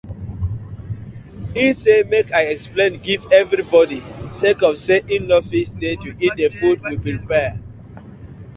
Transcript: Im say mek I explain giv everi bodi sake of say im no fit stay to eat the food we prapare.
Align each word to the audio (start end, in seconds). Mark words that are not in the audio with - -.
Im 1.63 1.73
say 1.81 1.99
mek 2.13 2.25
I 2.39 2.41
explain 2.53 2.93
giv 3.05 3.21
everi 3.39 3.63
bodi 3.73 3.99
sake 4.39 4.63
of 4.69 4.75
say 4.85 4.97
im 5.15 5.23
no 5.29 5.37
fit 5.49 5.67
stay 5.73 5.93
to 6.03 6.09
eat 6.25 6.35
the 6.41 6.49
food 6.59 6.77
we 6.87 6.95
prapare. 7.03 7.53